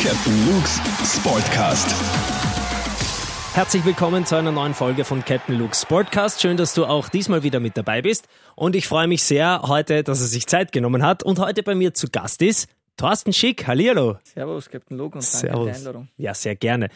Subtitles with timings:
[0.00, 1.92] Captain Luke's Sportcast.
[3.54, 6.40] Herzlich willkommen zu einer neuen Folge von Captain Luke's Sportcast.
[6.40, 8.28] Schön, dass du auch diesmal wieder mit dabei bist.
[8.54, 11.74] Und ich freue mich sehr heute, dass er sich Zeit genommen hat und heute bei
[11.74, 13.66] mir zu Gast ist Thorsten Schick.
[13.66, 14.18] Hallihallo.
[14.22, 15.66] Servus, Captain Luke und danke Servus.
[15.66, 16.08] für die Einladung.
[16.16, 16.90] Ja, sehr gerne.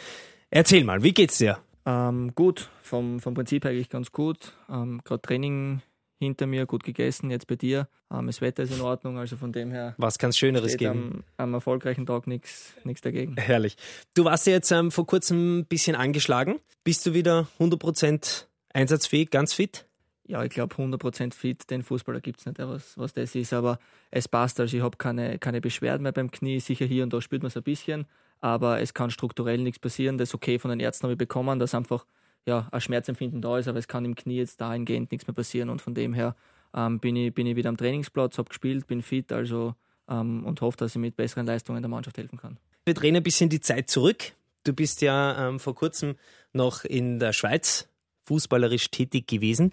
[0.50, 1.58] Erzähl mal, wie geht's dir?
[1.84, 4.52] Ähm, gut, vom, vom Prinzip eigentlich ganz gut.
[4.70, 5.82] Ähm, Gerade Training
[6.22, 7.88] hinter mir, gut gegessen, jetzt bei dir.
[8.12, 11.24] Ähm, das Wetter ist in Ordnung, also von dem her Was kann's Schöneres steht geben?
[11.36, 13.36] am, am erfolgreichen Tag nichts dagegen.
[13.36, 13.76] Herrlich.
[14.14, 16.60] Du warst ja jetzt ähm, vor kurzem ein bisschen angeschlagen.
[16.84, 19.86] Bist du wieder 100% einsatzfähig, ganz fit?
[20.24, 23.78] Ja, ich glaube 100% fit, den Fußballer gibt es nicht, was, was das ist, aber
[24.10, 27.20] es passt, also ich habe keine, keine Beschwerden mehr beim Knie, sicher hier und da
[27.20, 28.06] spürt man es ein bisschen,
[28.40, 31.58] aber es kann strukturell nichts passieren, das ist okay von den Ärzten habe ich bekommen,
[31.58, 32.06] dass einfach
[32.46, 35.68] ja, ein Schmerzempfinden da ist, aber es kann im Knie jetzt dahingehend nichts mehr passieren
[35.68, 36.34] und von dem her
[36.74, 39.74] ähm, bin, ich, bin ich wieder am Trainingsplatz, habe gespielt, bin fit also
[40.08, 42.58] ähm, und hoffe, dass ich mit besseren Leistungen der Mannschaft helfen kann.
[42.84, 44.32] Wir drehen ein bisschen die Zeit zurück.
[44.64, 46.16] Du bist ja ähm, vor kurzem
[46.52, 47.88] noch in der Schweiz
[48.24, 49.72] fußballerisch tätig gewesen,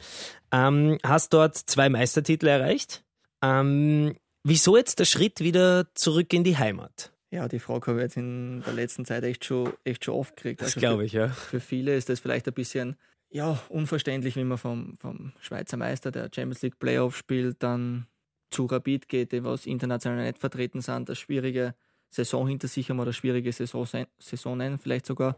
[0.51, 3.03] ähm, hast dort zwei Meistertitel erreicht.
[3.43, 7.11] Ähm, wieso jetzt der Schritt wieder zurück in die Heimat?
[7.31, 10.35] Ja, die Frage habe ich jetzt in der letzten Zeit echt schon, echt schon oft
[10.35, 10.61] gekriegt.
[10.61, 11.27] Das Also glaube ich, ja.
[11.29, 12.97] Für viele ist das vielleicht ein bisschen
[13.29, 18.07] ja, unverständlich, wenn man vom, vom Schweizer Meister, der Champions League Playoff spielt, dann
[18.49, 21.75] zu Rapid geht, die was international nicht vertreten sind, eine schwierige
[22.09, 25.37] Saison hinter sich haben oder schwierige Saison, sein- Saison nennen, vielleicht sogar.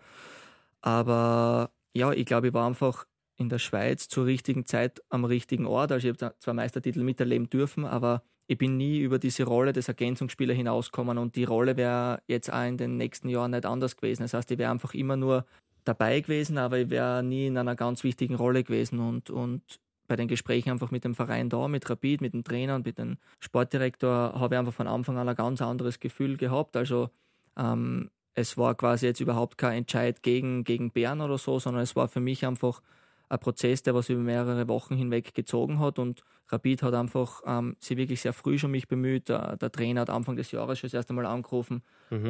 [0.81, 5.66] Aber ja, ich glaube, ich war einfach in der Schweiz zur richtigen Zeit am richtigen
[5.66, 5.92] Ort.
[5.92, 9.88] Also ich habe zwei Meistertitel miterleben dürfen, aber ich bin nie über diese Rolle des
[9.88, 14.23] Ergänzungsspielers hinausgekommen und die Rolle wäre jetzt auch in den nächsten Jahren nicht anders gewesen.
[14.23, 15.45] Das heißt, ich wäre einfach immer nur
[15.84, 20.16] dabei gewesen, aber ich wäre nie in einer ganz wichtigen Rolle gewesen und, und bei
[20.16, 23.17] den Gesprächen einfach mit dem Verein da, mit Rapid, mit dem Trainer und mit dem
[23.39, 26.75] Sportdirektor habe ich einfach von Anfang an ein ganz anderes Gefühl gehabt.
[26.75, 27.09] Also
[27.58, 31.95] ähm, es war quasi jetzt überhaupt kein Entscheid gegen, gegen Bern oder so, sondern es
[31.95, 32.81] war für mich einfach
[33.30, 37.75] ein Prozess, der was über mehrere Wochen hinweg gezogen hat und Rapid hat einfach ähm,
[37.79, 39.29] sich wirklich sehr früh schon mich bemüht.
[39.29, 41.81] Der, der Trainer hat Anfang des Jahres schon das erste Mal angerufen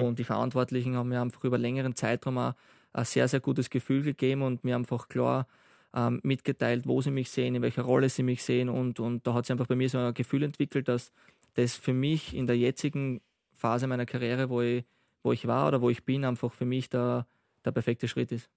[0.02, 2.54] und die Verantwortlichen haben mir einfach über längeren Zeitraum auch
[2.94, 5.48] ein sehr, sehr gutes Gefühl gegeben und mir einfach klar
[5.94, 9.34] ähm, mitgeteilt, wo sie mich sehen, in welcher Rolle sie mich sehen und, und da
[9.34, 11.12] hat sich einfach bei mir so ein Gefühl entwickelt, dass
[11.56, 13.22] das für mich in der jetzigen
[13.54, 14.86] Phase meiner Karriere, wo ich,
[15.24, 17.26] wo ich war oder wo ich bin, einfach für mich der,
[17.66, 18.50] der perfekte Schritt ist.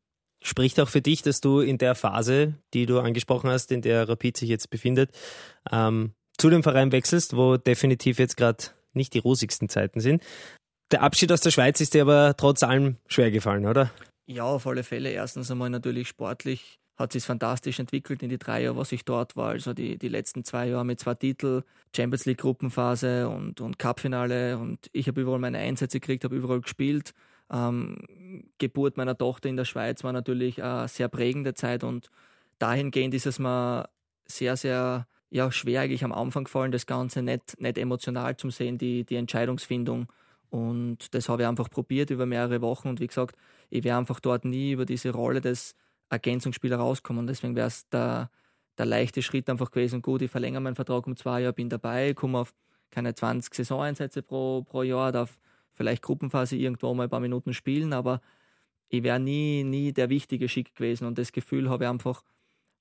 [0.43, 4.09] Spricht auch für dich, dass du in der Phase, die du angesprochen hast, in der
[4.09, 5.11] Rapid sich jetzt befindet,
[5.71, 10.22] ähm, zu dem Verein wechselst, wo definitiv jetzt gerade nicht die rosigsten Zeiten sind.
[10.91, 13.91] Der Abschied aus der Schweiz ist dir aber trotz allem schwer gefallen, oder?
[14.27, 15.11] Ja, auf alle Fälle.
[15.11, 19.37] Erstens einmal natürlich sportlich hat sich fantastisch entwickelt in die drei Jahre, was ich dort
[19.37, 19.51] war.
[19.51, 21.62] Also die, die letzten zwei Jahre mit zwei Titel,
[21.95, 26.61] Champions League Gruppenphase und, und Cupfinale und ich habe überall meine Einsätze gekriegt, habe überall
[26.61, 27.12] gespielt.
[27.54, 27.98] Ähm,
[28.59, 32.10] Geburt meiner Tochter in der Schweiz war natürlich eine sehr prägende Zeit und
[32.59, 33.88] dahingehend ist es mir
[34.26, 38.78] sehr, sehr ja, schwer eigentlich am Anfang gefallen, das Ganze nicht, nicht emotional zu sehen,
[38.78, 40.06] die, die Entscheidungsfindung.
[40.50, 42.88] Und das habe ich einfach probiert über mehrere Wochen.
[42.88, 43.37] Und wie gesagt,
[43.71, 45.75] ich wäre einfach dort nie über diese Rolle des
[46.09, 47.26] Ergänzungsspielers rauskommen.
[47.26, 48.31] Deswegen wäre es der,
[48.78, 50.03] der leichte Schritt einfach gewesen.
[50.03, 52.54] Gut, ich verlängere meinen Vertrag um zwei Jahre, bin dabei, komme auf
[52.91, 55.36] keine 20 Saisoneinsätze pro, pro Jahr, darf
[55.74, 58.20] vielleicht Gruppenphase irgendwo mal ein paar Minuten spielen, aber
[58.88, 61.06] ich wäre nie, nie der wichtige Schick gewesen.
[61.06, 62.22] Und das Gefühl habe ich einfach,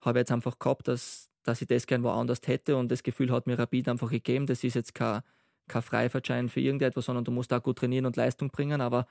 [0.02, 2.78] habe jetzt einfach gehabt, dass, dass ich das gern woanders hätte.
[2.78, 4.46] Und das Gefühl hat mir Rapid einfach gegeben.
[4.46, 5.22] Das ist jetzt kein,
[5.68, 8.82] kein Freifahrtschein für irgendetwas, sondern du musst auch gut trainieren und Leistung bringen.
[8.82, 9.08] Aber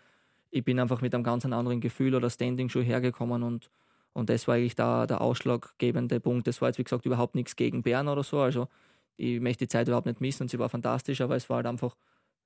[0.51, 3.71] ich bin einfach mit einem ganz anderen Gefühl oder Standing schon hergekommen und,
[4.13, 6.47] und das war eigentlich da der ausschlaggebende Punkt.
[6.47, 8.39] Das war jetzt, wie gesagt, überhaupt nichts gegen Bern oder so.
[8.39, 8.69] Also
[9.17, 11.67] ich möchte die Zeit überhaupt nicht missen und sie war fantastisch, aber es war halt
[11.67, 11.97] einfach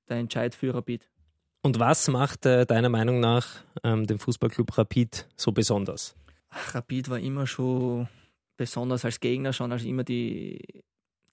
[0.08, 1.08] der Entscheid für Rapid.
[1.62, 3.46] Und was macht äh, deiner Meinung nach
[3.82, 6.14] ähm, den Fußballclub Rapid so besonders?
[6.48, 8.08] Ach, Rapid war immer schon
[8.56, 10.82] besonders als Gegner schon, also immer die,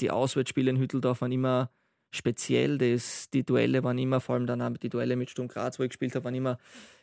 [0.01, 1.69] die Auswärtsspiele in Hütteldorf waren immer
[2.11, 2.77] speziell.
[2.77, 5.89] Das, die Duelle waren immer, vor allem dann die Duelle mit Sturm Graz, wo ich
[5.89, 6.57] gespielt habe, waren immer,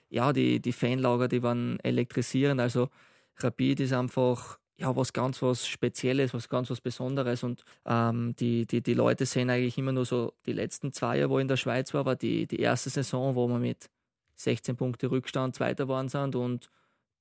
[0.08, 2.60] ja, die, die Fanlager, die waren elektrisierend.
[2.60, 2.88] Also
[3.36, 7.42] Rapid ist einfach ja was ganz was Spezielles, was ganz was Besonderes.
[7.42, 11.30] Und ähm, die, die, die Leute sehen eigentlich immer nur so die letzten zwei Jahre,
[11.30, 13.90] wo ich in der Schweiz war, war die, die erste Saison, wo wir mit
[14.36, 16.70] 16 Punkte Rückstand Zweiter waren sind und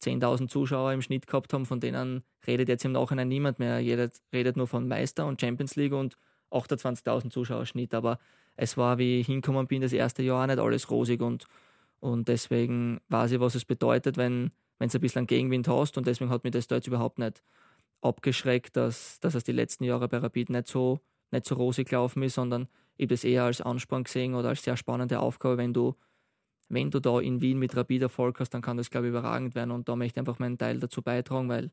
[0.02, 3.80] 10.000 Zuschauer im Schnitt gehabt haben, von denen redet jetzt im Nachhinein niemand mehr.
[3.80, 6.16] Jeder redet nur von Meister und Champions League und
[6.52, 7.94] 28.000 Zuschauer Schnitt.
[7.94, 8.18] Aber
[8.56, 11.48] es war, wie ich hinkommen bin, das erste Jahr auch nicht alles rosig und,
[12.00, 16.08] und deswegen weiß ich, was es bedeutet, wenn wenn es ein bisschen Gegenwind hast und
[16.08, 17.44] deswegen hat mich das da jetzt überhaupt nicht
[18.02, 21.00] abgeschreckt, dass, dass es die letzten Jahre bei Rapid nicht so,
[21.32, 22.68] nicht so rosig gelaufen ist, sondern
[22.98, 25.96] ich habe das eher als Ansporn gesehen oder als sehr spannende Aufgabe, wenn du
[26.70, 29.56] wenn du da in Wien mit Rapid Erfolg hast, dann kann das, glaube ich, überragend
[29.56, 29.72] werden.
[29.72, 31.72] Und da möchte ich einfach meinen Teil dazu beitragen, weil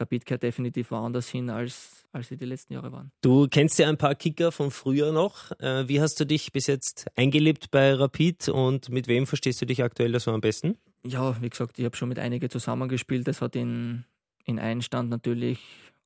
[0.00, 3.12] Rapid kehrt definitiv woanders hin, als, als sie die letzten Jahre waren.
[3.20, 5.52] Du kennst ja ein paar Kicker von früher noch.
[5.60, 9.66] Äh, wie hast du dich bis jetzt eingelebt bei Rapid und mit wem verstehst du
[9.66, 10.76] dich aktuell so am besten?
[11.06, 13.28] Ja, wie gesagt, ich habe schon mit einigen zusammengespielt.
[13.28, 14.04] Das hat in,
[14.44, 15.60] in Einstand natürlich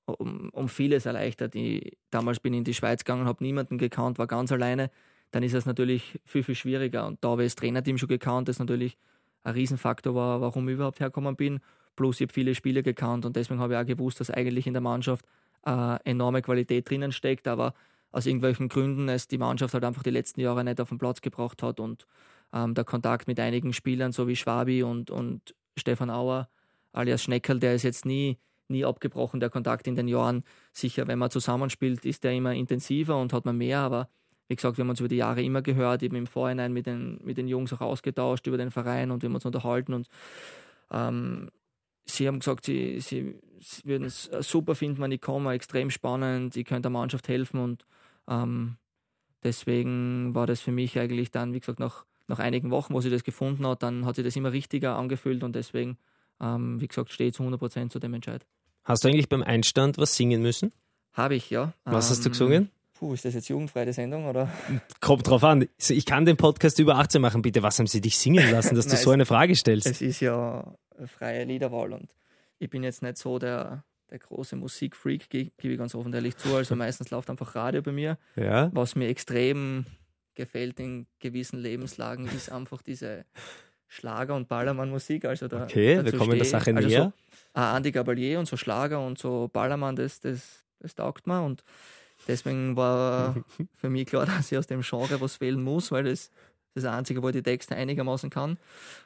[0.07, 1.55] um, um vieles erleichtert.
[1.55, 4.91] Ich, damals bin ich in die Schweiz gegangen, habe niemanden gekannt, war ganz alleine.
[5.31, 7.07] Dann ist es natürlich viel, viel schwieriger.
[7.07, 8.97] Und da habe ich das Trainerteam schon gekannt, das natürlich
[9.45, 11.61] ein Riesenfaktor war, warum ich überhaupt hergekommen bin.
[11.95, 14.73] Plus, ich habe viele Spiele gekannt und deswegen habe ich auch gewusst, dass eigentlich in
[14.73, 15.25] der Mannschaft
[15.67, 17.75] äh, enorme Qualität drinnen steckt, aber
[18.11, 21.21] aus irgendwelchen Gründen es die Mannschaft halt einfach die letzten Jahre nicht auf den Platz
[21.21, 22.07] gebracht hat und
[22.53, 26.49] ähm, der Kontakt mit einigen Spielern, so wie Schwabi und, und Stefan Auer,
[26.93, 30.45] alias Schneckerl, der ist jetzt nie nie abgebrochen, der Kontakt in den Jahren.
[30.73, 34.09] Sicher, wenn man zusammenspielt, ist der immer intensiver und hat man mehr, aber
[34.49, 37.19] wie gesagt, wir haben uns über die Jahre immer gehört, eben im Vorhinein mit den,
[37.23, 40.09] mit den Jungs auch ausgetauscht über den Verein und wir haben uns unterhalten und
[40.91, 41.51] ähm,
[42.07, 46.57] sie haben gesagt, sie, sie, sie würden es super finden, wenn ich komme, extrem spannend,
[46.57, 47.85] ich könnte der Mannschaft helfen und
[48.27, 48.79] ähm,
[49.43, 53.11] deswegen war das für mich eigentlich dann, wie gesagt, nach, nach einigen Wochen, wo sie
[53.11, 55.99] das gefunden hat, dann hat sich das immer richtiger angefühlt und deswegen,
[56.41, 58.47] ähm, wie gesagt, stehe ich zu 100% zu dem Entscheid.
[58.85, 60.73] Hast du eigentlich beim Einstand was singen müssen?
[61.13, 61.73] Habe ich, ja.
[61.85, 62.71] Was ähm, hast du gesungen?
[62.99, 64.51] Puh, ist das jetzt jugendfreie Sendung oder?
[65.01, 65.69] Kommt drauf an.
[65.79, 67.43] Ich kann den Podcast über 18 machen.
[67.43, 69.87] Bitte, was haben sie dich singen lassen, dass Nein, du so eine Frage stellst?
[69.87, 70.75] Es ist ja
[71.07, 72.15] freie Liederwahl und
[72.59, 76.55] ich bin jetzt nicht so der, der große Musikfreak, gebe ich ganz offen ehrlich zu.
[76.57, 78.19] Also meistens läuft einfach Radio bei mir.
[78.37, 78.71] Ja.
[78.75, 79.87] Was mir extrem
[80.39, 83.27] gefällt in gewissen Lebenslagen, ist einfach diese
[83.89, 85.27] Schlager- und Ballermann-Musik.
[85.27, 87.13] Also da, okay, wir kommen der Sache also näher.
[87.55, 91.43] So, uh, Andy Gabalier und so Schlager und so Ballermann, das, das, das taugt mir.
[91.43, 91.65] Und
[92.27, 93.37] deswegen war
[93.77, 96.31] für mich klar, dass ich aus dem Genre was wählen muss, weil das
[96.75, 98.57] das Einzige, wo ich die Texte einigermaßen kann.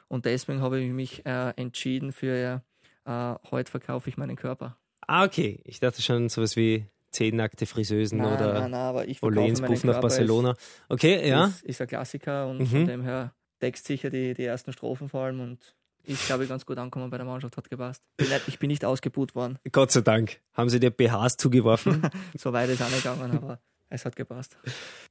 [0.07, 2.61] Und deswegen habe ich mich äh, entschieden für
[3.05, 4.77] äh, heute verkaufe ich meinen Körper.
[5.07, 5.59] Ah, okay.
[5.63, 9.61] Ich dachte schon sowas wie zehn nackte Friseusen nein, oder nein, nein, aber ich Oleens
[9.61, 10.55] Buff nach Barcelona.
[10.89, 11.45] okay, ja.
[11.45, 12.67] Ist, ist ein Klassiker und mhm.
[12.67, 15.75] von dem her textsicher die, die ersten Strophen vor allem und
[16.05, 18.03] ist, glaube ich, ganz gut angekommen bei der Mannschaft, hat gepasst.
[18.47, 19.57] Ich bin nicht ausgebuht worden.
[19.71, 20.41] Gott sei Dank.
[20.53, 22.01] Haben sie dir BHs zugeworfen?
[22.37, 24.57] so weit ist auch nicht gegangen, aber es hat gepasst.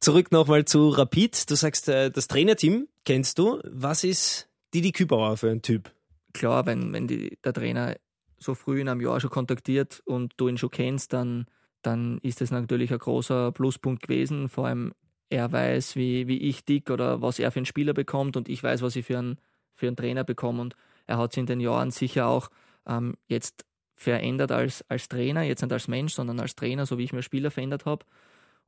[0.01, 1.51] Zurück nochmal zu Rapid.
[1.51, 3.61] Du sagst, äh, das Trainerteam kennst du.
[3.65, 5.91] Was ist Didi Kübauer für ein Typ?
[6.35, 7.97] Klar, wenn, wenn die, der Trainer
[8.39, 11.47] so früh in einem Jahr schon kontaktiert und du ihn schon kennst, dann,
[11.83, 14.49] dann ist das natürlich ein großer Pluspunkt gewesen.
[14.49, 14.93] Vor allem
[15.31, 18.63] er weiß, wie, wie ich dick oder was er für einen Spieler bekommt und ich
[18.63, 19.39] weiß, was ich für einen,
[19.75, 20.61] für einen Trainer bekomme.
[20.61, 20.77] Und
[21.07, 22.51] er hat sich in den Jahren sicher auch
[22.87, 23.65] ähm, jetzt
[23.95, 27.23] verändert als, als Trainer, jetzt nicht als Mensch, sondern als Trainer, so wie ich mir
[27.23, 28.05] Spieler verändert habe.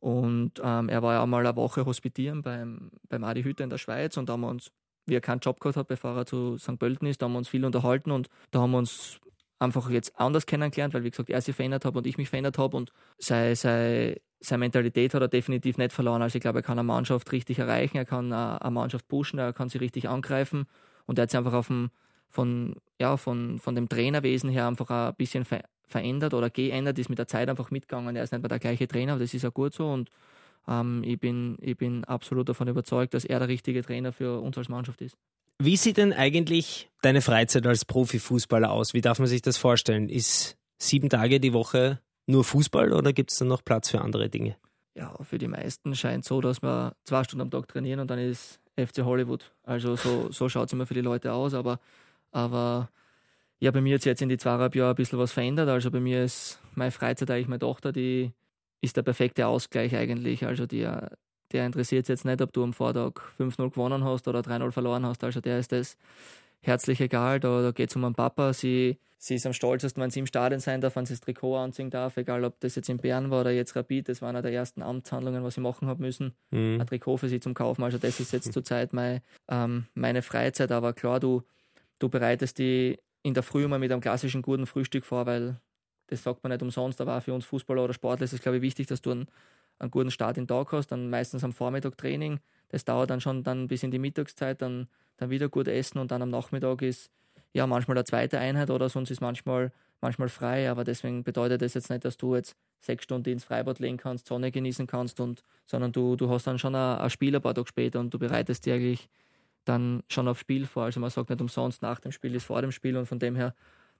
[0.00, 3.78] Und ähm, er war ja einmal eine Woche hospitieren beim, beim Adi Hütte in der
[3.78, 4.70] Schweiz und da haben wir uns,
[5.06, 6.78] wie er keinen Job gehabt hat, bevor er zu St.
[6.78, 9.18] Pölten ist, da haben wir uns viel unterhalten und da haben wir uns
[9.58, 12.58] einfach jetzt anders kennengelernt, weil wie gesagt, er sich verändert hat und ich mich verändert
[12.58, 16.22] habe und sei, sei, seine Mentalität hat er definitiv nicht verloren.
[16.22, 19.52] Also ich glaube, er kann eine Mannschaft richtig erreichen, er kann eine Mannschaft pushen, er
[19.52, 20.66] kann sie richtig angreifen
[21.06, 21.90] und er hat sich einfach auf dem,
[22.28, 27.10] von, ja, von, von dem Trainerwesen her einfach ein bisschen ver verändert oder geändert, ist
[27.10, 28.16] mit der Zeit einfach mitgegangen.
[28.16, 30.10] Er ist nicht mehr der gleiche Trainer, das ist ja gut so und
[30.66, 34.56] ähm, ich, bin, ich bin absolut davon überzeugt, dass er der richtige Trainer für uns
[34.56, 35.16] als Mannschaft ist.
[35.58, 38.94] Wie sieht denn eigentlich deine Freizeit als Profifußballer aus?
[38.94, 40.08] Wie darf man sich das vorstellen?
[40.08, 44.28] Ist sieben Tage die Woche nur Fußball oder gibt es dann noch Platz für andere
[44.28, 44.56] Dinge?
[44.96, 48.18] Ja, für die meisten scheint so, dass wir zwei Stunden am Tag trainieren und dann
[48.18, 49.52] ist FC Hollywood.
[49.64, 51.80] Also so, so schaut es immer für die Leute aus, aber,
[52.30, 52.90] aber
[53.60, 55.68] ja, bei mir hat sich jetzt in die zweieinhalb Jahre ein bisschen was verändert.
[55.68, 58.32] Also bei mir ist meine Freizeit eigentlich meine Tochter, die
[58.80, 60.44] ist der perfekte Ausgleich eigentlich.
[60.46, 60.88] Also die,
[61.54, 65.24] der interessiert jetzt nicht, ob du am Vortag 5-0 gewonnen hast oder 3-0 verloren hast.
[65.24, 65.96] Also der ist das
[66.60, 67.40] herzlich egal.
[67.40, 68.52] Da, da geht es um einen Papa.
[68.52, 71.56] Sie, sie ist am stolzesten, wenn sie im Stadion sein darf, wenn sie das Trikot
[71.56, 74.08] anziehen darf, egal ob das jetzt in Bern war oder jetzt Rapid.
[74.08, 76.34] Das war einer der ersten Amtshandlungen, was ich machen habe müssen.
[76.50, 76.80] Mhm.
[76.80, 77.82] Ein Trikot für sie zum Kaufen.
[77.84, 80.72] Also das ist jetzt zurzeit mein, ähm, meine Freizeit.
[80.72, 81.42] Aber klar, du,
[81.98, 85.60] du bereitest die in der Früh mal mit einem klassischen guten Frühstück vor, weil
[86.08, 88.58] das sagt man nicht umsonst, aber auch für uns Fußballer oder Sportler ist es, glaube
[88.58, 89.28] ich, wichtig, dass du einen,
[89.78, 92.40] einen guten Start in Tag hast, dann meistens am Vormittag Training.
[92.68, 96.10] Das dauert dann schon dann bis in die Mittagszeit, dann dann wieder gut essen und
[96.10, 97.10] dann am Nachmittag ist
[97.52, 101.74] ja manchmal eine zweite Einheit oder sonst ist manchmal, manchmal frei, aber deswegen bedeutet das
[101.74, 105.42] jetzt nicht, dass du jetzt sechs Stunden ins Freibad legen kannst, Sonne genießen kannst und
[105.66, 108.18] sondern du, du hast dann schon ein, ein Spiel ein paar Tage später und du
[108.18, 109.08] bereitest dir eigentlich
[109.64, 110.84] dann schon aufs Spiel vor.
[110.84, 113.36] Also man sagt nicht umsonst, nach dem Spiel ist vor dem Spiel und von dem
[113.36, 113.54] her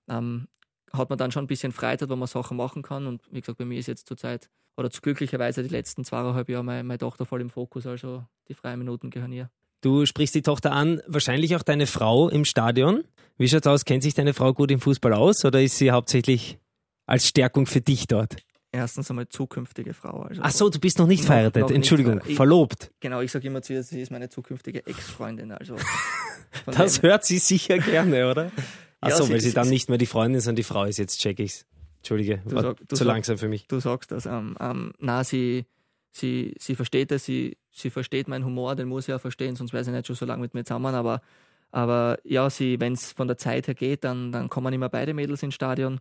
[0.08, 0.48] ähm,
[0.92, 3.06] hat man dann schon ein bisschen Freizeit, wo man Sachen machen kann.
[3.06, 6.64] Und wie gesagt, bei mir ist jetzt zurzeit oder zu glücklicherweise die letzten zweieinhalb Jahre
[6.64, 9.50] meine, meine Tochter voll im Fokus, also die freien Minuten gehören ihr.
[9.80, 13.04] Du sprichst die Tochter an, wahrscheinlich auch deine Frau im Stadion.
[13.36, 13.84] Wie schaut's aus?
[13.84, 16.58] Kennt sich deine Frau gut im Fußball aus oder ist sie hauptsächlich
[17.06, 18.36] als Stärkung für dich dort?
[18.72, 20.22] Erstens einmal zukünftige Frau.
[20.22, 21.60] Also Ach so, du bist noch nicht Noch- verheiratet.
[21.62, 22.20] noch nicht Entschuldigung.
[22.26, 22.90] Ich- verlobt.
[23.00, 25.52] Genau, ich sage immer zu ihr, sie ist meine zukünftige Ex-Freundin.
[25.52, 25.76] Also
[26.66, 28.50] Das hört sie sicher gerne, oder?
[29.00, 30.84] Ach Ja, so, sie- weil sie sie- dann nicht mehr die Freundin, sondern die Frau
[30.84, 30.98] ist.
[30.98, 31.66] Jetzt check ich's.
[32.04, 33.66] Entschuldige, Du war sag- zu sag- langsam für mich.
[33.66, 34.26] du sagst das.
[34.26, 35.64] Ähm, ähm, na, sie,
[36.10, 39.72] sie, sie versteht das, sie, sie versteht meinen Humor, den muss sie ja verstehen, sonst
[39.72, 40.94] wäre sie nicht schon so lange mit mir zusammen.
[40.94, 41.22] Aber,
[41.70, 45.14] aber ja, sie, wenn es von der Zeit her geht, dann, dann kommen immer beide
[45.14, 46.00] Mädels ins Stadion.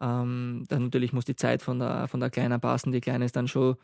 [0.00, 2.90] Ähm, dann natürlich muss die Zeit von der, von der Kleinen passen.
[2.90, 3.76] Die Kleine ist dann schon,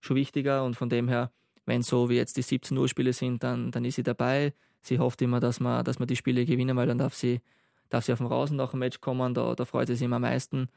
[0.00, 1.30] schon wichtiger und von dem her,
[1.66, 4.52] wenn so wie jetzt die 17 Uhr Spiele sind, dann, dann ist sie dabei.
[4.82, 7.40] Sie hofft immer, dass wir, dass wir die Spiele gewinnen, weil dann darf sie,
[7.88, 10.16] darf sie auf dem Rasen nach dem Match kommen, da, da freut sie sich immer
[10.16, 10.68] am meisten.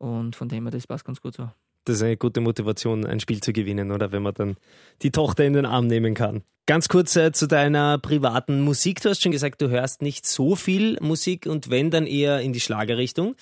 [0.00, 1.50] Und von dem her, das passt ganz gut so.
[1.84, 4.12] Das ist eine gute Motivation, ein Spiel zu gewinnen, oder?
[4.12, 4.56] Wenn man dann
[5.02, 6.42] die Tochter in den Arm nehmen kann.
[6.66, 9.02] Ganz kurz äh, zu deiner privaten Musik.
[9.02, 12.52] Du hast schon gesagt, du hörst nicht so viel Musik und wenn, dann eher in
[12.52, 13.34] die Schlagerrichtung.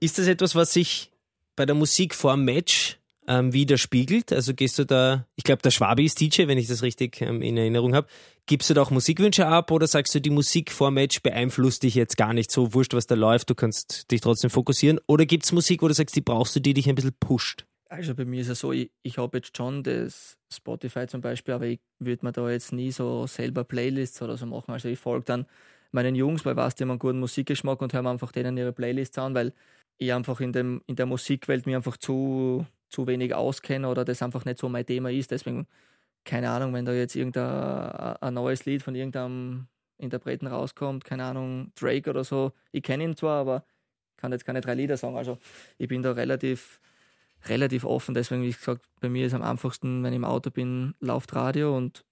[0.00, 1.10] Ist das etwas, was sich
[1.56, 4.32] bei der Musik vor dem Match ähm, widerspiegelt?
[4.32, 7.40] Also gehst du da, ich glaube, der Schwabi ist DJ, wenn ich das richtig ähm,
[7.42, 8.08] in Erinnerung habe.
[8.46, 11.94] Gibst du da auch Musikwünsche ab oder sagst du, die Musik vor Match beeinflusst dich
[11.94, 15.00] jetzt gar nicht so, wurscht, was da läuft, du kannst dich trotzdem fokussieren?
[15.06, 17.64] Oder gibt es Musik, wo du sagst, die brauchst du, die dich ein bisschen pusht?
[17.88, 21.54] Also bei mir ist es so, ich, ich habe jetzt schon das Spotify zum Beispiel,
[21.54, 24.72] aber ich würde mir da jetzt nie so selber Playlists oder so machen.
[24.72, 25.46] Also ich folge dann
[25.92, 28.58] meinen Jungs, weil ich weiß, die haben einen guten Musikgeschmack und höre mir einfach denen
[28.58, 29.54] ihre Playlists an, weil
[29.96, 34.22] ich einfach in, dem, in der Musikwelt mir einfach zu, zu wenig auskenne oder das
[34.22, 35.30] einfach nicht so mein Thema ist.
[35.30, 35.66] Deswegen,
[36.24, 39.66] keine Ahnung, wenn da jetzt irgendein ein neues Lied von irgendeinem
[39.98, 43.64] Interpreten rauskommt, keine Ahnung, Drake oder so, ich kenne ihn zwar, aber
[44.16, 45.16] kann jetzt keine drei Lieder sagen.
[45.16, 45.38] Also
[45.78, 46.80] ich bin da relativ
[47.46, 48.14] relativ offen.
[48.14, 51.76] Deswegen, wie gesagt, bei mir ist am einfachsten, wenn ich im Auto bin, läuft Radio
[51.76, 52.04] und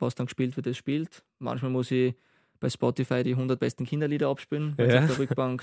[0.00, 1.22] was dann gespielt wird, das spielt.
[1.38, 2.14] Manchmal muss ich
[2.58, 5.00] bei Spotify die 100 besten Kinderlieder abspielen, Ja.
[5.00, 5.62] auf der Rückbank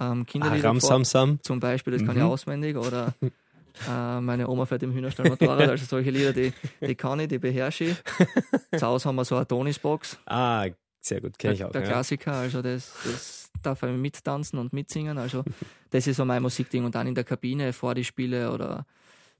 [0.00, 1.38] ähm, Ah, Kinderlieder Ram vor, Sam Sam.
[1.42, 2.28] zum Beispiel, das kann ich Mhm.
[2.28, 2.76] auswendig.
[2.76, 3.12] Oder
[3.88, 7.38] äh, meine Oma fährt im Hühnerstall Motorrad, also solche Lieder, die, die kann ich, die
[7.38, 7.96] beherrsche ich.
[8.78, 10.66] Zu Hause haben wir so eine Tonisbox, Ah,
[11.00, 11.72] sehr gut, kenne ich auch.
[11.72, 11.88] der Ja.
[11.88, 15.18] Klassiker, also das, das darf ich mittanzen und mitsingen.
[15.18, 15.44] Also
[15.90, 16.84] das ist so mein Musikding.
[16.84, 18.86] Und dann in der Kabine vor die Spiele oder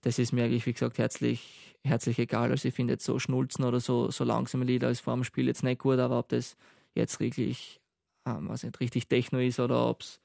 [0.02, 2.50] das ist mir eigentlich, wie gesagt, herzlich, herzlich egal.
[2.50, 5.46] Also ich finde jetzt so Schnulzen oder so, so langsame Lieder als vor dem Spiel
[5.46, 6.56] jetzt nicht gut, aber ob das
[6.94, 7.80] jetzt wirklich,
[8.26, 10.20] ähm, was nicht, richtig Techno ist oder ob es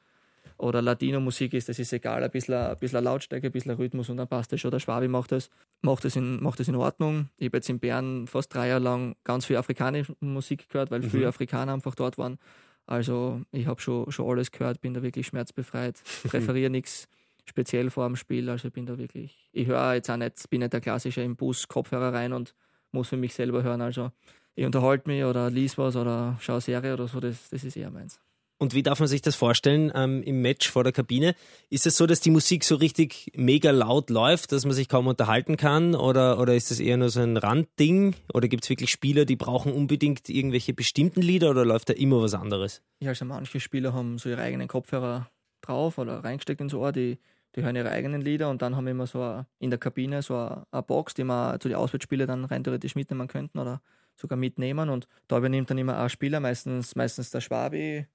[0.57, 2.23] oder Latino-Musik ist, das ist egal.
[2.23, 4.71] Ein bisschen, ein bisschen Lautstärke, ein bisschen Rhythmus und dann passt das schon.
[4.71, 5.49] Der Schwabi macht das,
[5.81, 7.29] macht das, in, macht das in Ordnung.
[7.37, 11.03] Ich habe jetzt in Bern fast drei Jahre lang ganz viel afrikanische Musik gehört, weil
[11.03, 12.37] viele Afrikaner einfach dort waren.
[12.85, 17.07] Also ich habe schon, schon alles gehört, bin da wirklich schmerzbefreit, präferiere nichts
[17.45, 18.49] speziell vor dem Spiel.
[18.49, 21.35] Also ich bin da wirklich, ich höre jetzt auch nicht, bin nicht der klassische im
[21.35, 22.55] Bus Kopfhörer rein und
[22.91, 23.81] muss für mich selber hören.
[23.81, 24.11] Also
[24.55, 27.91] ich unterhalte mich oder lies was oder schaue Serie oder so, das, das ist eher
[27.91, 28.19] meins.
[28.61, 31.33] Und wie darf man sich das vorstellen ähm, im Match vor der Kabine?
[31.69, 35.07] Ist es so, dass die Musik so richtig mega laut läuft, dass man sich kaum
[35.07, 35.95] unterhalten kann?
[35.95, 38.15] Oder, oder ist das eher nur so ein Randding?
[38.33, 42.21] Oder gibt es wirklich Spieler, die brauchen unbedingt irgendwelche bestimmten Lieder oder läuft da immer
[42.21, 42.81] was anderes?
[42.99, 45.29] Ja, also manche Spieler haben so ihre eigenen Kopfhörer
[45.61, 47.17] drauf oder reingesteckt ins Ohr, die,
[47.55, 50.21] die hören ihre eigenen Lieder und dann haben wir immer so a, in der Kabine
[50.21, 53.81] so eine, eine Box, die wir zu den Auswärtsspielen dann rein theoretisch mitnehmen könnten oder
[54.17, 58.05] sogar mitnehmen und da übernimmt dann immer ein Spieler, meistens, meistens der Schwabi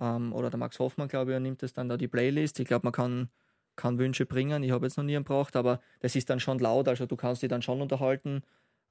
[0.00, 2.58] ähm, oder der Max Hoffmann, glaube ich, übernimmt das dann da die Playlist.
[2.60, 3.30] Ich glaube, man kann,
[3.76, 6.58] kann Wünsche bringen, ich habe jetzt noch nie einen braucht, aber das ist dann schon
[6.58, 8.42] laut, also du kannst dich dann schon unterhalten,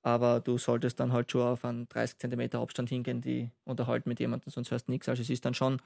[0.04, 4.20] aber du solltest dann halt schon auf einen 30 cm Abstand hingehen, die unterhalten mit
[4.20, 5.08] jemandem, sonst hörst du nichts.
[5.10, 5.82] Also es ist dann schon,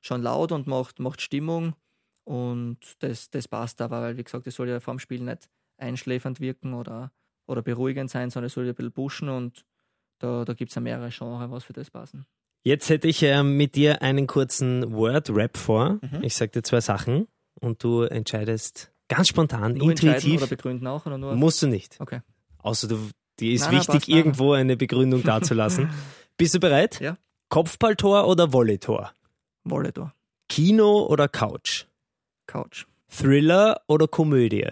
[0.00, 1.74] schon laut und macht, macht Stimmung
[2.24, 5.48] und das, das passt aber, weil wie gesagt, es soll ja vor dem Spiel nicht
[5.78, 7.12] einschläfernd wirken oder,
[7.46, 9.64] oder beruhigend sein, sondern es soll ja ein bisschen pushen und
[10.18, 12.26] da, da gibt es ja mehrere Genres, was für das passen.
[12.66, 16.00] Jetzt hätte ich ähm, mit dir einen kurzen Word-Rap vor.
[16.02, 16.22] Mhm.
[16.22, 17.28] Ich sage dir zwei Sachen
[17.60, 20.38] und du entscheidest ganz spontan, Nur intuitiv.
[20.42, 21.36] oder begründen auch oder nur?
[21.36, 21.94] Musst du nicht.
[22.00, 22.22] Okay.
[22.58, 22.98] Außer du,
[23.38, 25.90] dir ist Nein, nein, wichtig, nein, irgendwo eine Begründung dazulassen.
[26.36, 26.98] Bist du bereit?
[26.98, 27.16] Ja.
[27.50, 29.12] Kopfballtor oder Volleytor?
[29.62, 30.12] Da.
[30.48, 31.84] Kino oder Couch?
[32.48, 32.86] Couch.
[33.06, 34.66] Thriller oder Komödie?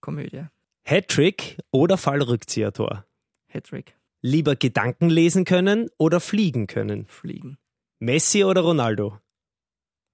[0.00, 0.44] Komödie.
[0.84, 3.04] Hattrick oder Fallrückziehertor?
[3.48, 3.96] Hattrick.
[4.26, 7.04] Lieber Gedanken lesen können oder fliegen können?
[7.08, 7.58] Fliegen.
[7.98, 9.18] Messi oder Ronaldo?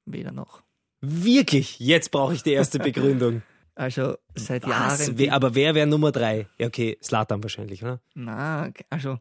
[0.04, 0.64] Weder noch.
[1.00, 1.78] Wirklich?
[1.78, 3.42] Jetzt brauche ich die erste Begründung.
[3.76, 4.98] Also seit Was?
[5.06, 5.16] Jahren.
[5.18, 6.48] Wer, aber wer wäre Nummer drei?
[6.58, 8.00] Ja, okay, Slatan wahrscheinlich, oder?
[8.14, 9.20] Na, also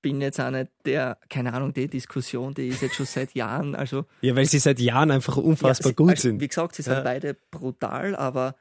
[0.00, 3.74] bin jetzt auch nicht der, keine Ahnung, die Diskussion, die ist jetzt schon seit Jahren,
[3.74, 6.40] also Ja, weil sie seit Jahren einfach unfassbar sie, gut also, sind.
[6.40, 7.02] Wie gesagt, sie sind Ja.
[7.02, 8.56] beide brutal, aber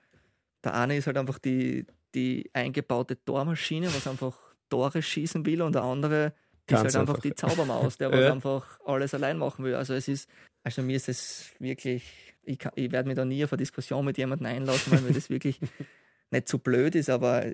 [0.62, 4.36] der eine ist halt einfach die, die eingebaute Tormaschine, was einfach
[4.70, 6.34] Tore schießen will und der andere ist
[6.68, 7.22] Ganz halt einfach, einfach.
[7.24, 8.32] die Zaubermaus, der was Ja.
[8.32, 9.76] einfach alles allein machen will.
[9.76, 10.30] Also es ist,
[10.64, 12.04] also mir ist es wirklich,
[12.44, 15.14] ich, kann- ich werde mich da nie auf eine Diskussion mit jemandem einlassen, weil mir
[15.14, 15.60] das wirklich
[16.32, 17.46] nicht zu blöd ist, aber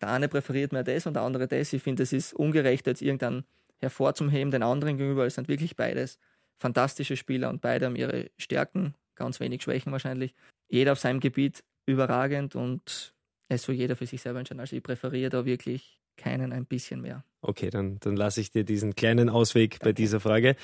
[0.00, 1.72] der eine präferiert mehr das und der andere das.
[1.74, 3.44] Ich finde, es ist ungerecht, jetzt irgendeinen
[3.78, 5.26] hervorzuheben, den anderen gegenüber.
[5.26, 6.18] Es sind wirklich beides
[6.58, 10.34] fantastische Spieler und beide haben ihre Stärken, ganz wenig Schwächen wahrscheinlich.
[10.68, 13.12] Jeder auf seinem Gebiet überragend und
[13.48, 14.60] es soll jeder für sich selber entscheiden.
[14.60, 17.24] Also ich präferiere da wirklich keinen ein bisschen mehr.
[17.40, 20.56] Okay, dann, dann lasse ich dir diesen kleinen Ausweg bei dieser Frage.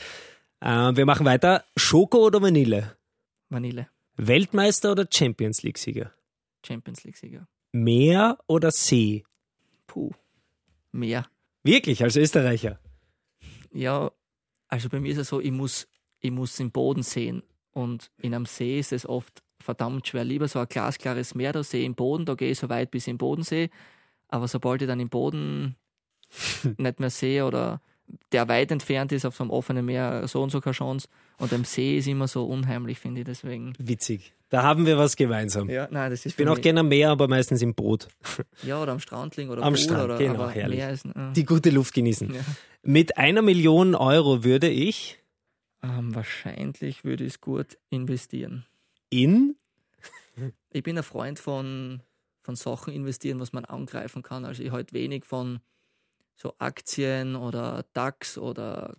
[0.60, 1.64] Äh, wir machen weiter.
[1.76, 2.96] Schoko oder Vanille?
[3.48, 6.12] Vanille, Weltmeister oder Champions League-Sieger?
[6.64, 7.48] Champions League-Sieger.
[7.72, 9.24] Meer oder See?
[9.86, 10.10] Puh,
[10.92, 11.26] mehr.
[11.62, 12.78] Wirklich, als Österreicher?
[13.72, 14.10] Ja,
[14.68, 15.88] also bei mir ist es so, ich muss,
[16.20, 17.42] ich muss den Boden sehen.
[17.72, 20.24] Und in einem See ist es oft verdammt schwer.
[20.24, 22.90] Lieber so ein glasklares Meer, da sehe ich im Boden, da gehe ich so weit
[22.90, 23.70] bis ich im Boden sehe.
[24.28, 25.76] Aber sobald ich dann im Boden
[26.76, 27.80] nicht mehr sehe oder
[28.32, 31.08] der weit entfernt ist auf so einem offenen Meer, so und so keine Chance.
[31.38, 33.26] Und am See ist immer so unheimlich, finde ich.
[33.26, 33.74] Deswegen.
[33.78, 34.32] Witzig.
[34.48, 35.68] Da haben wir was gemeinsam.
[35.68, 38.08] Ja, nein, das ist Ich bin auch gerne am Meer, aber meistens im Boot.
[38.62, 40.78] Ja, oder am Strand liegen oder Am Pool Strand, oder genau, herrlich.
[40.78, 42.32] Meer ist, äh, Die gute Luft genießen.
[42.34, 42.40] ja.
[42.82, 45.18] Mit einer Million Euro würde ich
[45.82, 48.64] ähm, wahrscheinlich würde ich es gut investieren.
[49.10, 49.56] in
[50.70, 52.02] Ich bin ein Freund von,
[52.48, 54.46] von Sachen investieren, was man angreifen kann.
[54.46, 55.60] Also ich halte wenig von
[56.34, 58.96] so Aktien oder DAX oder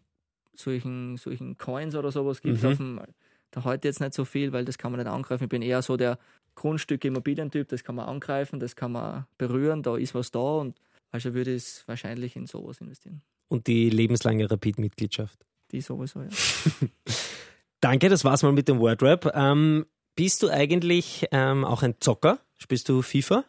[0.54, 2.62] solchen, solchen Coins oder sowas gibt.
[2.62, 3.02] Mhm.
[3.50, 5.46] Da ich jetzt nicht so viel, weil das kann man nicht angreifen.
[5.46, 6.20] Ich bin eher so der
[6.54, 10.80] Grundstücke Immobilientyp, das kann man angreifen, das kann man berühren, da ist was da und
[11.10, 13.24] also würde ich es wahrscheinlich in sowas investieren.
[13.48, 15.44] und die lebenslange Rapid-Mitgliedschaft.
[15.72, 16.30] Die sowieso, ja.
[17.82, 19.32] Danke, das war's mal mit dem Wordrap.
[19.34, 22.40] Ähm, bist du eigentlich ähm, auch ein Zocker?
[22.62, 23.46] Spielst du FIFA?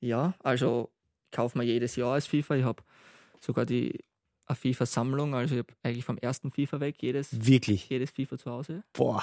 [0.00, 0.90] Ja, also
[1.30, 2.56] kaufe mir jedes Jahr als FIFA.
[2.56, 2.82] Ich habe
[3.40, 4.04] sogar die
[4.46, 7.88] eine FIFA-Sammlung, also ich habe eigentlich vom ersten FIFA weg jedes, Wirklich?
[7.88, 8.82] jedes FIFA zu Hause.
[8.92, 9.22] Boah,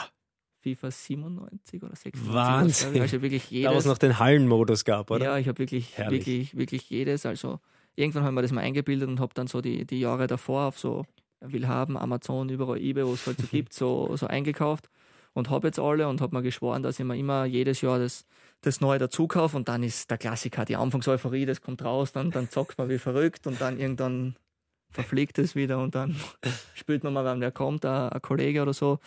[0.61, 2.33] FIFA 97 oder 96.
[2.33, 2.95] Wahnsinn.
[2.95, 3.01] ich.
[3.01, 3.85] Also wirklich da was jedes.
[3.85, 5.25] noch den Hallenmodus gab, oder?
[5.25, 6.25] Ja, ich habe wirklich, Herrlich.
[6.25, 7.25] wirklich, wirklich jedes.
[7.25, 7.59] Also
[7.95, 10.79] irgendwann haben wir das mal eingebildet und habe dann so die, die Jahre davor auf
[10.79, 11.05] so
[11.41, 14.89] Willhaben, Amazon, überall eBay, wo es halt so gibt, so, so eingekauft
[15.33, 18.25] und habe jetzt alle und habe mir geschworen, dass ich mir immer jedes Jahr das,
[18.61, 22.31] das Neue dazu kaufe und dann ist der Klassiker, die Anfangseuphorie, das kommt raus, dann,
[22.31, 24.35] dann zockt man wie verrückt und dann irgendwann
[24.91, 26.15] verfliegt es wieder und dann
[26.73, 28.99] spielt man mal, wenn der kommt, ein, ein Kollege oder so.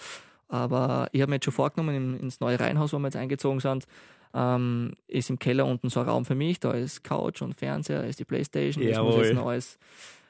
[0.49, 3.87] Aber ich habe mir jetzt schon vorgenommen, ins neue Reihenhaus, wo wir jetzt eingezogen sind,
[4.35, 6.61] ähm, ist im Keller unten so ein Raum für mich.
[6.61, 8.87] Da ist Couch und Fernseher, ist die Playstation.
[8.87, 9.25] Das muss ich Jawohl.
[9.25, 9.79] jetzt noch alles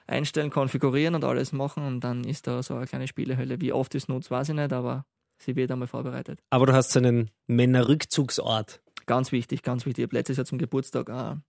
[0.07, 1.85] einstellen, konfigurieren und alles machen.
[1.85, 3.61] Und dann ist da so eine kleine Spielehölle.
[3.61, 5.05] Wie oft es nutzt, weiß ich nicht, aber
[5.43, 6.41] sie wird einmal vorbereitet.
[6.51, 8.81] Aber du hast so einen Männerrückzugsort.
[9.07, 10.03] Ganz wichtig, ganz wichtig.
[10.03, 11.43] Ich habe letztes Jahr zum Geburtstag eine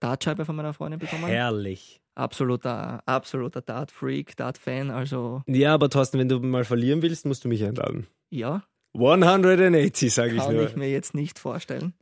[0.00, 1.26] Dartscheibe von meiner Freundin bekommen.
[1.26, 2.00] Herrlich.
[2.14, 4.90] Absoluter, absoluter Dart-Freak, Dart-Fan.
[4.90, 8.06] Also Ja, aber Thorsten, wenn du mal verlieren willst, musst du mich einladen.
[8.30, 8.62] ja,
[8.94, 10.68] 180, sage ich kann nur.
[10.68, 11.94] ich mir jetzt nicht vorstellen.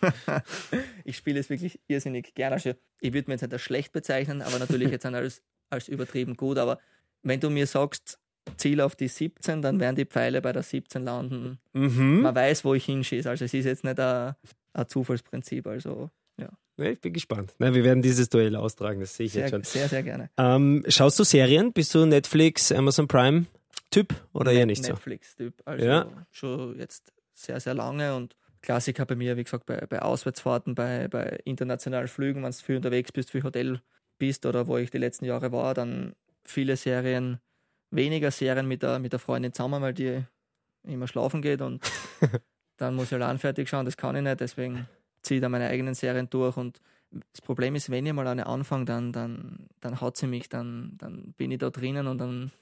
[1.04, 2.54] ich spiele es wirklich irrsinnig gerne.
[2.54, 5.88] Also ich würde mir jetzt nicht als schlecht bezeichnen, aber natürlich jetzt nicht als, als
[5.88, 6.58] übertrieben gut.
[6.58, 6.78] Aber
[7.22, 8.20] wenn du mir sagst,
[8.56, 11.58] Ziel auf die 17, dann werden die Pfeile bei der 17 landen.
[11.72, 12.20] Mhm.
[12.22, 13.28] Man weiß, wo ich hinschieße.
[13.28, 14.34] Also es ist jetzt nicht ein,
[14.72, 15.66] ein Zufallsprinzip.
[15.66, 16.48] Also Ja,
[16.90, 17.54] ich bin gespannt.
[17.58, 19.64] Nein, wir werden dieses Duell austragen, das sehe ich jetzt sehr, schon.
[19.64, 20.30] sehr, sehr gerne.
[20.36, 21.72] Ähm, schaust du Serien?
[21.72, 23.46] Bist du Netflix, Amazon Prime
[23.90, 24.92] Typ oder eher nicht so?
[24.92, 25.54] Netflix-Typ.
[25.64, 26.06] Also Ja.
[26.30, 31.08] schon jetzt sehr, sehr lange und Klassiker bei mir, wie gesagt, bei, bei Auswärtsfahrten, bei,
[31.08, 33.80] bei internationalen Flügen, wenn du viel unterwegs bist, viel Hotel
[34.18, 37.38] bist oder wo ich die letzten Jahre war, dann viele Serien,
[37.96, 40.22] weniger Serien mit der, mit der Freundin zusammen, weil die
[40.84, 41.82] immer schlafen geht und
[42.76, 44.86] dann muss ich allein fertig schauen, das kann ich nicht, deswegen
[45.22, 46.80] ziehe ich da meine eigenen Serien durch und
[47.32, 50.94] das Problem ist, wenn ich mal eine anfange, dann, dann, dann hat sie mich, dann,
[50.98, 52.52] dann bin ich da drinnen und dann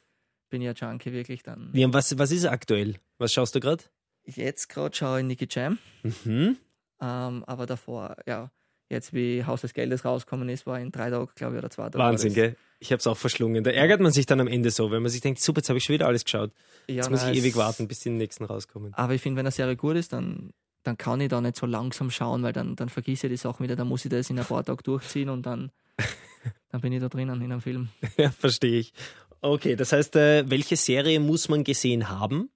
[0.51, 1.71] bin ich ein Junkie wirklich dann.
[1.73, 2.97] Ja, und was, was ist aktuell?
[3.19, 3.83] Was schaust du gerade?
[4.25, 6.57] Jetzt gerade schaue ich Nicky Jam, Mhm.
[7.01, 8.51] ähm, aber davor, ja,
[8.91, 11.85] jetzt wie Haus des Geldes rausgekommen ist, war in drei Tagen, glaube ich, oder zwei
[11.85, 11.99] Tagen.
[11.99, 12.57] Wahnsinn, gell?
[12.81, 13.65] Ich habe es auch verschlungen.
[13.65, 15.79] Da ärgert man sich dann am Ende so, wenn man sich denkt, super, jetzt habe
[15.79, 16.51] ich schon wieder alles geschaut.
[16.87, 18.93] Ja, Jetzt muss ich ewig warten, bis die nächsten rauskommen.
[18.95, 21.65] Aber ich finde, wenn eine Serie gut ist, dann, dann kann ich da nicht so
[21.67, 24.39] langsam schauen, weil dann, dann vergesse ich die Sachen wieder, dann muss ich das in
[24.39, 25.71] ein paar Tagen durchziehen und dann,
[26.71, 27.89] dann bin ich da drinnen in einem Film.
[28.19, 28.93] ja, verstehe ich.
[29.41, 32.51] Okay, das heißt, äh, welche Serie muss man gesehen haben?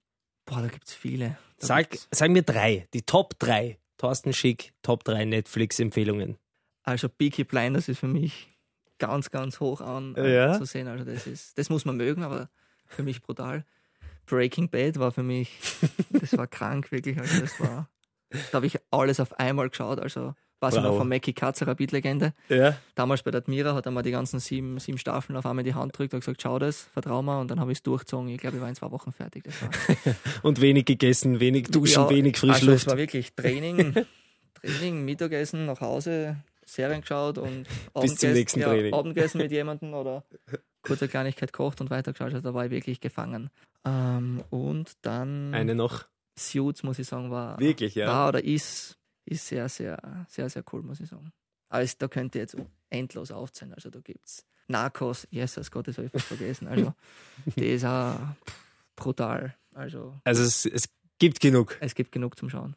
[0.44, 1.38] Boah, da gibt es viele.
[1.60, 3.77] Da Sag, gibt's- sag mir drei, die Top drei.
[3.98, 6.38] Thorsten Schick, Top drei Netflix-Empfehlungen.
[6.82, 8.48] Also Peaky Blinders ist für mich
[8.98, 10.56] ganz, ganz hoch an Ja?
[10.58, 10.88] zu sehen.
[10.88, 12.48] Also das ist, das muss man mögen, aber
[12.86, 13.64] für mich brutal.
[14.26, 15.58] Breaking Bad war für mich,
[16.10, 17.18] das war krank wirklich.
[17.18, 17.88] Also das war,
[18.30, 19.98] da habe ich alles auf einmal geschaut.
[19.98, 22.32] Also Weiß ich noch von Mackie Katzer, Beat-Legende.
[22.48, 22.76] Ja.
[22.96, 25.72] Damals bei der Admira hat er mir die ganzen sieben, sieben Staffeln auf einmal in
[25.72, 27.38] die Hand gedrückt und gesagt, schau das, vertrau mir.
[27.38, 28.28] Und dann habe ich es durchgezogen.
[28.28, 29.44] Ich glaube, ich war in zwei Wochen fertig.
[30.42, 32.86] Und wenig gegessen, wenig duschen, Ja, wenig Also es Frischluft.
[32.88, 33.94] war wirklich Training,
[34.54, 37.66] Training, Mittagessen, nach Hause, Serien geschaut und
[38.00, 38.92] Bis zum nächsten ja, Training.
[38.92, 40.24] Abendessen mit jemandem oder
[40.82, 42.34] kurze Kleinigkeit kocht und weitergeschaut.
[42.34, 43.50] Also da war ich wirklich gefangen.
[43.86, 46.04] Ähm, und dann Eine noch.
[46.36, 48.06] Suits, muss ich sagen, war, Wirklich, ja.
[48.06, 48.97] war oder ist,
[49.28, 51.32] ist sehr, sehr, sehr, sehr cool, muss ich sagen.
[51.68, 52.56] Also da könnte jetzt
[52.90, 53.74] endlos aufzählen.
[53.74, 56.66] Also da gibt es Narcos, Jesus Gott, das habe ich fast vergessen.
[56.68, 56.94] Also
[57.56, 58.18] die ist auch
[58.96, 59.54] brutal.
[59.74, 60.88] Also Also es, es
[61.18, 61.76] gibt genug.
[61.80, 62.74] es gibt genug zum Schauen.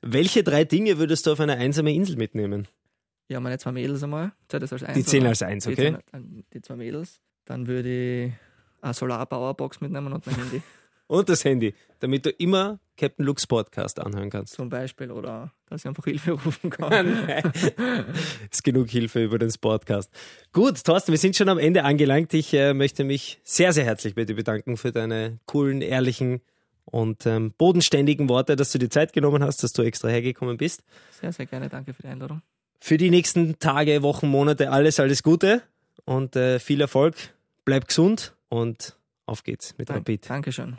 [0.00, 2.68] Welche drei Dinge würdest du auf eine einsame Insel mitnehmen?
[3.28, 4.32] Ja, meine zwei Mädels einmal.
[4.48, 5.96] Zählt das als eins, Die zählen als eins, Die okay?
[6.10, 7.20] zählen- Die zwei Mädels.
[7.44, 8.32] Dann würde ich
[8.80, 10.62] eine Solar-Powerbox mitnehmen und mein Handy
[11.08, 14.54] Und das Handy, damit du immer Captain Luke's Podcast anhören kannst.
[14.54, 17.26] zum Beispiel oder dass ich einfach Hilfe rufen kann.
[17.26, 17.52] Nein.
[18.50, 20.10] ist genug Hilfe über den Sportcast.
[20.52, 22.34] Gut, Thorsten, wir sind schon am Ende angelangt.
[22.34, 26.40] Ich äh, möchte mich sehr, sehr herzlich bei dir bedanken für deine coolen, ehrlichen
[26.84, 30.82] und ähm, bodenständigen Worte, dass du dir Zeit genommen hast, dass du extra hergekommen bist.
[31.20, 31.68] Sehr, sehr gerne.
[31.68, 32.42] Danke für die Einladung.
[32.80, 35.62] Für die nächsten Tage, Wochen, Monate alles, alles Gute
[36.04, 37.14] und äh, viel Erfolg.
[37.64, 40.28] Bleib gesund und auf geht's mit Dank, Rapid.
[40.30, 40.76] Dankeschön.